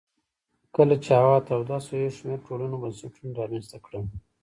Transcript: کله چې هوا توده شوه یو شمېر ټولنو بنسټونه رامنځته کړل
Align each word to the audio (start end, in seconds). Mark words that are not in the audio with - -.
کله 0.75 0.95
چې 1.03 1.11
هوا 1.21 1.37
توده 1.49 1.77
شوه 1.85 1.97
یو 2.03 2.15
شمېر 2.17 2.39
ټولنو 2.47 2.75
بنسټونه 2.81 3.31
رامنځته 3.39 3.77
کړل 3.85 4.03